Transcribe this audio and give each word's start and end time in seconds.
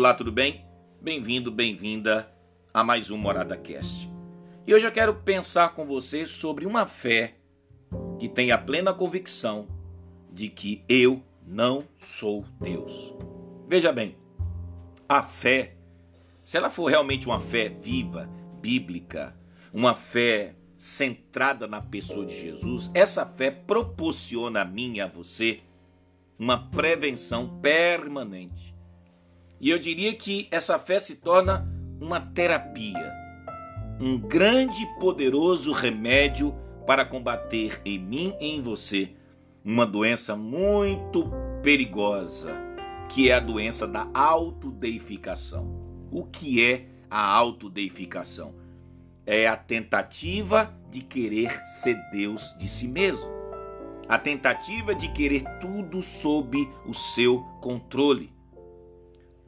Olá, 0.00 0.14
tudo 0.14 0.32
bem? 0.32 0.64
Bem-vindo, 0.98 1.52
bem-vinda 1.52 2.34
a 2.72 2.82
mais 2.82 3.10
um 3.10 3.18
Morada 3.18 3.54
Cast. 3.54 4.10
E 4.66 4.74
hoje 4.74 4.86
eu 4.86 4.90
quero 4.90 5.14
pensar 5.14 5.74
com 5.74 5.84
você 5.84 6.24
sobre 6.24 6.64
uma 6.64 6.86
fé 6.86 7.34
que 8.18 8.26
tem 8.26 8.50
a 8.50 8.56
plena 8.56 8.94
convicção 8.94 9.68
de 10.32 10.48
que 10.48 10.82
eu 10.88 11.22
não 11.46 11.84
sou 11.98 12.46
Deus. 12.58 13.14
Veja 13.68 13.92
bem, 13.92 14.16
a 15.06 15.22
fé, 15.22 15.76
se 16.42 16.56
ela 16.56 16.70
for 16.70 16.86
realmente 16.86 17.26
uma 17.26 17.38
fé 17.38 17.68
viva, 17.68 18.26
bíblica, 18.58 19.36
uma 19.70 19.94
fé 19.94 20.56
centrada 20.78 21.66
na 21.66 21.82
pessoa 21.82 22.24
de 22.24 22.40
Jesus, 22.40 22.90
essa 22.94 23.26
fé 23.26 23.50
proporciona 23.50 24.62
a 24.62 24.64
mim 24.64 24.94
e 24.94 25.00
a 25.02 25.06
você 25.06 25.60
uma 26.38 26.70
prevenção 26.70 27.60
permanente 27.60 28.79
e 29.60 29.68
eu 29.68 29.78
diria 29.78 30.14
que 30.14 30.48
essa 30.50 30.78
fé 30.78 30.98
se 30.98 31.16
torna 31.16 31.68
uma 32.00 32.18
terapia, 32.18 33.12
um 34.00 34.16
grande 34.16 34.82
e 34.82 34.98
poderoso 34.98 35.72
remédio 35.72 36.54
para 36.86 37.04
combater 37.04 37.80
em 37.84 37.98
mim 37.98 38.34
e 38.40 38.56
em 38.56 38.62
você 38.62 39.10
uma 39.62 39.86
doença 39.86 40.34
muito 40.34 41.30
perigosa, 41.62 42.50
que 43.10 43.28
é 43.28 43.34
a 43.34 43.40
doença 43.40 43.86
da 43.86 44.08
autodeificação. 44.14 45.78
O 46.10 46.24
que 46.24 46.64
é 46.64 46.86
a 47.10 47.22
autodeificação? 47.22 48.54
É 49.26 49.46
a 49.46 49.56
tentativa 49.56 50.74
de 50.90 51.02
querer 51.02 51.64
ser 51.66 51.96
Deus 52.10 52.54
de 52.58 52.66
si 52.66 52.88
mesmo. 52.88 53.28
A 54.08 54.18
tentativa 54.18 54.94
de 54.94 55.12
querer 55.12 55.44
tudo 55.60 56.02
sob 56.02 56.68
o 56.86 56.94
seu 56.94 57.40
controle. 57.60 58.32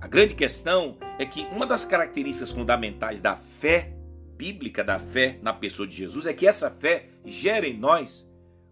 A 0.00 0.06
grande 0.06 0.36
questão 0.36 0.96
é 1.18 1.26
que 1.26 1.44
uma 1.50 1.66
das 1.66 1.84
características 1.84 2.52
fundamentais 2.52 3.20
da 3.20 3.34
fé 3.34 3.92
bíblica, 4.36 4.84
da 4.84 4.96
fé 4.96 5.40
na 5.42 5.52
pessoa 5.52 5.88
de 5.88 5.96
Jesus, 5.96 6.24
é 6.24 6.32
que 6.32 6.46
essa 6.46 6.70
fé 6.70 7.06
gera 7.24 7.66
em 7.66 7.76
nós 7.76 8.24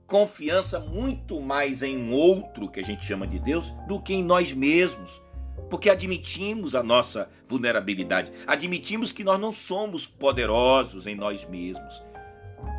confiança 0.07 0.79
muito 0.79 1.41
mais 1.41 1.83
em 1.83 1.97
um 1.97 2.13
outro, 2.13 2.71
que 2.71 2.79
a 2.79 2.85
gente 2.85 3.05
chama 3.05 3.27
de 3.27 3.41
Deus, 3.41 3.71
do 3.89 4.01
que 4.01 4.15
em 4.15 4.23
nós 4.23 4.53
mesmos. 4.53 5.21
Porque 5.69 5.91
admitimos 5.91 6.77
a 6.77 6.83
nossa 6.83 7.29
vulnerabilidade, 7.49 8.31
admitimos 8.47 9.11
que 9.11 9.25
nós 9.25 9.41
não 9.41 9.51
somos 9.51 10.07
poderosos 10.07 11.09
em 11.09 11.17
nós 11.17 11.45
mesmos. 11.45 12.05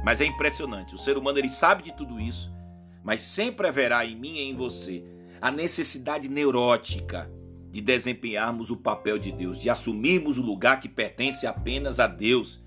Mas 0.06 0.22
é 0.22 0.26
impressionante, 0.26 0.96
o 0.96 0.98
ser 0.98 1.18
humano 1.18 1.38
ele 1.38 1.50
sabe 1.50 1.84
de 1.84 1.92
tudo 1.92 2.18
isso, 2.18 2.50
mas 3.04 3.20
sempre 3.20 3.68
haverá 3.68 4.06
em 4.06 4.16
mim 4.16 4.36
e 4.36 4.50
em 4.50 4.56
você 4.56 5.04
a 5.42 5.52
necessidade 5.52 6.30
neurótica 6.30 7.30
de 7.72 7.82
desempenharmos 7.82 8.70
o 8.70 8.78
papel 8.78 9.18
de 9.18 9.32
Deus, 9.32 9.60
de 9.60 9.70
assumirmos 9.70 10.38
o 10.38 10.44
lugar 10.44 10.80
que 10.80 10.90
pertence 10.90 11.46
apenas 11.46 12.00
a 12.00 12.08
Deus. 12.08 12.62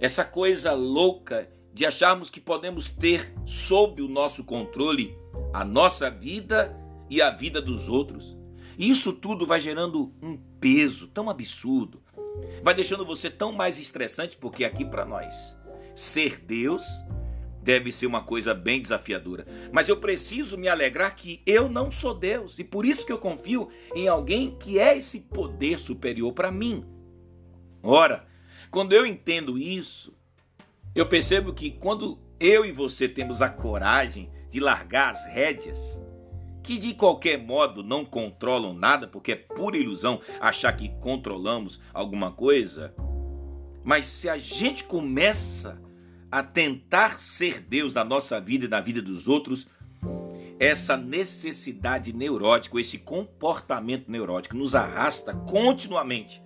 Essa 0.00 0.24
coisa 0.24 0.72
louca 0.72 1.48
de 1.72 1.86
acharmos 1.86 2.30
que 2.30 2.40
podemos 2.40 2.88
ter 2.88 3.32
sob 3.44 4.02
o 4.02 4.08
nosso 4.08 4.44
controle 4.44 5.16
a 5.54 5.64
nossa 5.64 6.10
vida 6.10 6.76
e 7.08 7.22
a 7.22 7.30
vida 7.30 7.62
dos 7.62 7.88
outros. 7.88 8.36
Isso 8.76 9.12
tudo 9.12 9.46
vai 9.46 9.60
gerando 9.60 10.12
um 10.20 10.36
peso 10.60 11.06
tão 11.06 11.30
absurdo, 11.30 12.02
vai 12.60 12.74
deixando 12.74 13.06
você 13.06 13.30
tão 13.30 13.52
mais 13.52 13.78
estressante, 13.78 14.36
porque 14.36 14.64
aqui 14.64 14.84
para 14.84 15.04
nós, 15.04 15.56
ser 15.94 16.40
Deus 16.40 16.84
deve 17.64 17.90
ser 17.90 18.06
uma 18.06 18.20
coisa 18.20 18.52
bem 18.52 18.80
desafiadora. 18.80 19.46
Mas 19.72 19.88
eu 19.88 19.96
preciso 19.96 20.58
me 20.58 20.68
alegrar 20.68 21.16
que 21.16 21.42
eu 21.46 21.68
não 21.68 21.90
sou 21.90 22.14
Deus 22.14 22.58
e 22.58 22.64
por 22.64 22.84
isso 22.84 23.06
que 23.06 23.12
eu 23.12 23.18
confio 23.18 23.70
em 23.96 24.06
alguém 24.06 24.54
que 24.56 24.78
é 24.78 24.96
esse 24.96 25.20
poder 25.20 25.78
superior 25.78 26.34
para 26.34 26.52
mim. 26.52 26.84
Ora, 27.82 28.26
quando 28.70 28.92
eu 28.92 29.06
entendo 29.06 29.58
isso, 29.58 30.14
eu 30.94 31.06
percebo 31.06 31.54
que 31.54 31.70
quando 31.70 32.18
eu 32.38 32.66
e 32.66 32.70
você 32.70 33.08
temos 33.08 33.40
a 33.40 33.48
coragem 33.48 34.30
de 34.50 34.60
largar 34.60 35.10
as 35.10 35.26
rédeas, 35.26 36.00
que 36.62 36.76
de 36.76 36.94
qualquer 36.94 37.38
modo 37.38 37.82
não 37.82 38.04
controlam 38.04 38.74
nada, 38.74 39.08
porque 39.08 39.32
é 39.32 39.36
pura 39.36 39.76
ilusão 39.76 40.20
achar 40.40 40.72
que 40.72 40.90
controlamos 41.00 41.80
alguma 41.92 42.30
coisa, 42.30 42.94
mas 43.82 44.06
se 44.06 44.28
a 44.28 44.38
gente 44.38 44.84
começa 44.84 45.80
a 46.30 46.42
tentar 46.42 47.20
ser 47.20 47.60
Deus 47.60 47.94
na 47.94 48.04
nossa 48.04 48.40
vida 48.40 48.66
e 48.66 48.68
na 48.68 48.80
vida 48.80 49.00
dos 49.00 49.28
outros, 49.28 49.66
essa 50.58 50.96
necessidade 50.96 52.12
neurótica, 52.12 52.80
esse 52.80 52.98
comportamento 52.98 54.10
neurótico 54.10 54.56
nos 54.56 54.74
arrasta 54.74 55.34
continuamente 55.34 56.42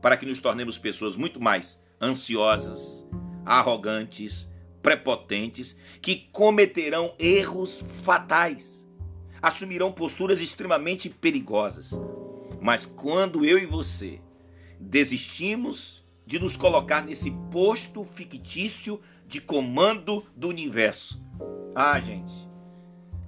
para 0.00 0.16
que 0.16 0.26
nos 0.26 0.40
tornemos 0.40 0.76
pessoas 0.76 1.16
muito 1.16 1.40
mais 1.40 1.80
ansiosas, 2.00 3.06
arrogantes, 3.44 4.50
prepotentes, 4.82 5.76
que 6.00 6.28
cometerão 6.32 7.14
erros 7.18 7.84
fatais, 8.02 8.86
assumirão 9.40 9.92
posturas 9.92 10.40
extremamente 10.40 11.08
perigosas. 11.08 11.92
Mas 12.60 12.84
quando 12.84 13.44
eu 13.44 13.58
e 13.58 13.66
você 13.66 14.20
desistimos 14.78 16.01
de 16.32 16.38
nos 16.38 16.56
colocar 16.56 17.04
nesse 17.04 17.30
posto 17.50 18.04
fictício 18.04 18.98
de 19.28 19.38
comando 19.38 20.24
do 20.34 20.48
universo. 20.48 21.22
Ah, 21.74 22.00
gente, 22.00 22.32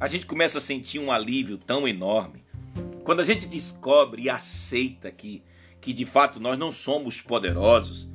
a 0.00 0.08
gente 0.08 0.24
começa 0.24 0.56
a 0.56 0.60
sentir 0.60 0.98
um 0.98 1.12
alívio 1.12 1.58
tão 1.58 1.86
enorme 1.86 2.42
quando 3.04 3.20
a 3.20 3.24
gente 3.24 3.46
descobre 3.46 4.22
e 4.22 4.30
aceita 4.30 5.10
que, 5.10 5.42
que 5.82 5.92
de 5.92 6.06
fato 6.06 6.40
nós 6.40 6.58
não 6.58 6.72
somos 6.72 7.20
poderosos, 7.20 8.08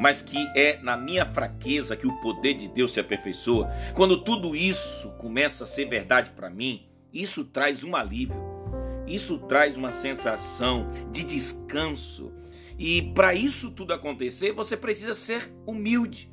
mas 0.00 0.22
que 0.22 0.38
é 0.56 0.76
na 0.82 0.96
minha 0.96 1.24
fraqueza 1.24 1.96
que 1.96 2.08
o 2.08 2.20
poder 2.20 2.54
de 2.54 2.66
Deus 2.66 2.90
se 2.90 2.98
aperfeiçoa. 2.98 3.70
Quando 3.94 4.24
tudo 4.24 4.56
isso 4.56 5.08
começa 5.18 5.62
a 5.62 5.68
ser 5.68 5.84
verdade 5.84 6.30
para 6.30 6.50
mim, 6.50 6.84
isso 7.12 7.44
traz 7.44 7.84
um 7.84 7.94
alívio, 7.94 8.34
isso 9.06 9.38
traz 9.38 9.76
uma 9.76 9.92
sensação 9.92 10.90
de 11.12 11.22
descanso. 11.22 12.32
E 12.78 13.12
para 13.12 13.34
isso 13.34 13.70
tudo 13.70 13.92
acontecer, 13.92 14.52
você 14.52 14.76
precisa 14.76 15.14
ser 15.14 15.52
humilde. 15.66 16.32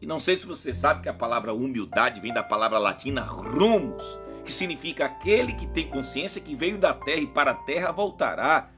E 0.00 0.06
não 0.06 0.18
sei 0.18 0.36
se 0.36 0.46
você 0.46 0.72
sabe 0.72 1.02
que 1.02 1.08
a 1.08 1.14
palavra 1.14 1.52
humildade 1.52 2.20
vem 2.20 2.32
da 2.32 2.42
palavra 2.42 2.78
latina 2.78 3.22
rumos, 3.22 4.18
que 4.44 4.52
significa 4.52 5.06
aquele 5.06 5.52
que 5.54 5.66
tem 5.66 5.88
consciência 5.88 6.40
que 6.40 6.54
veio 6.54 6.78
da 6.78 6.94
terra 6.94 7.20
e 7.20 7.26
para 7.26 7.50
a 7.50 7.54
terra 7.54 7.90
voltará. 7.90 8.70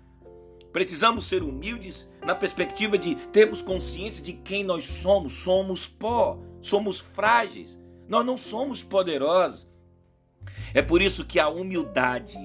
Precisamos 0.72 1.27
ser 1.27 1.43
humildes 1.43 2.10
na 2.25 2.34
perspectiva 2.34 2.97
de 2.97 3.15
termos 3.15 3.60
consciência 3.60 4.22
de 4.22 4.33
quem 4.33 4.65
nós 4.65 4.84
somos. 4.84 5.34
Somos 5.34 5.87
pó, 5.87 6.39
somos 6.60 7.00
frágeis, 7.00 7.78
nós 8.09 8.25
não 8.25 8.37
somos 8.37 8.83
poderosos. 8.83 9.69
É 10.72 10.81
por 10.81 11.03
isso 11.03 11.25
que 11.25 11.39
a 11.39 11.49
humildade 11.49 12.39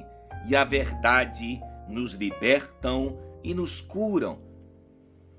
e 0.47 0.55
a 0.55 0.63
verdade 0.63 1.61
nos 1.87 2.13
libertam 2.13 3.17
e 3.43 3.53
nos 3.53 3.79
curam. 3.79 4.44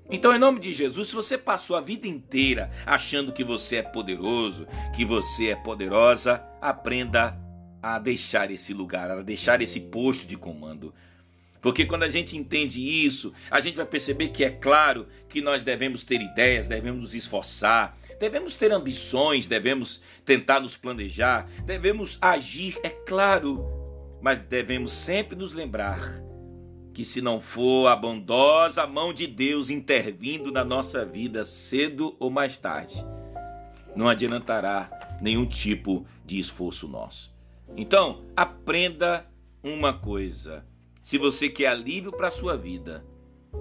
Então, 0.09 0.33
em 0.33 0.39
nome 0.39 0.59
de 0.59 0.73
Jesus, 0.73 1.09
se 1.09 1.15
você 1.15 1.37
passou 1.37 1.75
a 1.75 1.81
vida 1.81 2.07
inteira 2.07 2.71
achando 2.85 3.33
que 3.33 3.43
você 3.43 3.77
é 3.77 3.81
poderoso, 3.81 4.65
que 4.95 5.03
você 5.03 5.49
é 5.49 5.55
poderosa, 5.55 6.41
aprenda 6.61 7.37
a 7.81 7.99
deixar 7.99 8.49
esse 8.49 8.73
lugar, 8.73 9.11
a 9.11 9.21
deixar 9.21 9.61
esse 9.61 9.81
posto 9.81 10.25
de 10.25 10.37
comando. 10.37 10.93
Porque 11.61 11.85
quando 11.85 12.03
a 12.03 12.09
gente 12.09 12.37
entende 12.37 12.81
isso, 12.81 13.33
a 13.51 13.59
gente 13.59 13.75
vai 13.75 13.85
perceber 13.85 14.29
que 14.29 14.45
é 14.45 14.49
claro 14.49 15.07
que 15.27 15.41
nós 15.41 15.63
devemos 15.63 16.03
ter 16.03 16.21
ideias, 16.21 16.67
devemos 16.67 17.01
nos 17.01 17.13
esforçar, 17.13 17.97
devemos 18.17 18.55
ter 18.55 18.71
ambições, 18.71 19.47
devemos 19.47 20.01
tentar 20.23 20.61
nos 20.61 20.77
planejar, 20.77 21.49
devemos 21.65 22.17
agir, 22.21 22.79
é 22.81 22.89
claro, 22.89 23.65
mas 24.21 24.39
devemos 24.39 24.93
sempre 24.93 25.35
nos 25.35 25.53
lembrar 25.53 26.26
que 26.97 27.05
se 27.05 27.21
não 27.21 27.39
for 27.39 27.85
a 27.89 27.95
bondosa 27.95 28.87
mão 28.87 29.13
de 29.13 29.27
Deus 29.27 29.69
intervindo 29.69 30.51
na 30.51 30.65
nossa 30.65 31.05
vida 31.05 31.43
cedo 31.43 32.17
ou 32.19 32.31
mais 32.31 32.57
tarde, 32.57 33.05
não 33.95 34.09
adiantará 34.09 35.19
nenhum 35.21 35.45
tipo 35.45 36.07
de 36.25 36.39
esforço 36.39 36.87
nosso. 36.87 37.31
Então, 37.75 38.25
aprenda 38.35 39.27
uma 39.61 39.93
coisa. 39.93 40.65
Se 40.99 41.19
você 41.19 41.47
quer 41.47 41.67
alívio 41.67 42.11
para 42.11 42.29
a 42.29 42.31
sua 42.31 42.57
vida, 42.57 43.05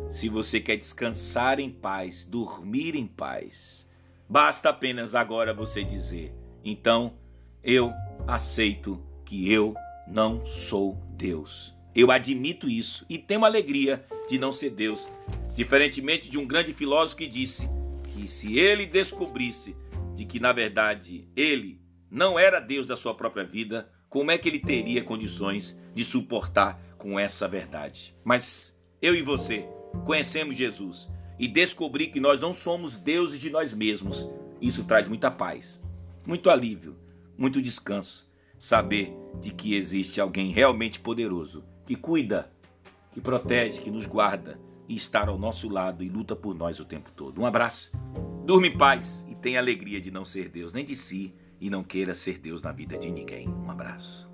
se 0.08 0.30
você 0.30 0.58
quer 0.58 0.78
descansar 0.78 1.60
em 1.60 1.68
paz, 1.68 2.24
dormir 2.24 2.94
em 2.94 3.06
paz, 3.06 3.86
basta 4.26 4.70
apenas 4.70 5.14
agora 5.14 5.52
você 5.52 5.84
dizer: 5.84 6.34
então 6.64 7.18
eu 7.62 7.92
aceito 8.26 8.98
que 9.26 9.52
eu 9.52 9.74
não 10.08 10.46
sou 10.46 10.94
Deus. 11.10 11.76
Eu 11.96 12.10
admito 12.10 12.68
isso 12.68 13.06
e 13.08 13.16
tenho 13.16 13.42
alegria 13.42 14.04
de 14.28 14.38
não 14.38 14.52
ser 14.52 14.68
Deus. 14.68 15.08
Diferentemente 15.54 16.28
de 16.28 16.36
um 16.36 16.46
grande 16.46 16.74
filósofo 16.74 17.16
que 17.16 17.26
disse 17.26 17.66
que 18.12 18.28
se 18.28 18.58
ele 18.58 18.84
descobrisse 18.84 19.74
de 20.14 20.26
que 20.26 20.38
na 20.38 20.52
verdade 20.52 21.26
ele 21.34 21.80
não 22.10 22.38
era 22.38 22.60
Deus 22.60 22.86
da 22.86 22.98
sua 22.98 23.14
própria 23.14 23.44
vida, 23.44 23.90
como 24.10 24.30
é 24.30 24.36
que 24.36 24.46
ele 24.46 24.58
teria 24.58 25.02
condições 25.02 25.80
de 25.94 26.04
suportar 26.04 26.78
com 26.98 27.18
essa 27.18 27.48
verdade? 27.48 28.14
Mas 28.22 28.78
eu 29.00 29.14
e 29.14 29.22
você, 29.22 29.66
conhecemos 30.04 30.54
Jesus 30.54 31.08
e 31.38 31.48
descobrir 31.48 32.08
que 32.08 32.20
nós 32.20 32.38
não 32.38 32.52
somos 32.52 32.98
deuses 32.98 33.40
de 33.40 33.48
nós 33.48 33.72
mesmos, 33.72 34.28
isso 34.60 34.84
traz 34.84 35.08
muita 35.08 35.30
paz, 35.30 35.82
muito 36.26 36.50
alívio, 36.50 36.94
muito 37.38 37.62
descanso. 37.62 38.30
Saber 38.58 39.14
de 39.40 39.50
que 39.50 39.74
existe 39.74 40.20
alguém 40.20 40.50
realmente 40.50 41.00
poderoso 41.00 41.64
que 41.86 41.94
cuida, 41.96 42.50
que 43.12 43.20
protege, 43.20 43.80
que 43.80 43.90
nos 43.90 44.04
guarda 44.04 44.60
e 44.88 44.94
está 44.94 45.26
ao 45.26 45.38
nosso 45.38 45.68
lado 45.68 46.02
e 46.02 46.08
luta 46.08 46.34
por 46.36 46.54
nós 46.54 46.80
o 46.80 46.84
tempo 46.84 47.10
todo. 47.12 47.40
Um 47.40 47.46
abraço, 47.46 47.92
durma 48.44 48.66
em 48.66 48.76
paz 48.76 49.26
e 49.30 49.34
tenha 49.36 49.60
alegria 49.60 50.00
de 50.00 50.10
não 50.10 50.24
ser 50.24 50.48
Deus 50.48 50.72
nem 50.72 50.84
de 50.84 50.96
si 50.96 51.34
e 51.60 51.70
não 51.70 51.82
queira 51.82 52.14
ser 52.14 52.38
Deus 52.38 52.60
na 52.60 52.72
vida 52.72 52.98
de 52.98 53.10
ninguém. 53.10 53.48
Um 53.48 53.70
abraço. 53.70 54.25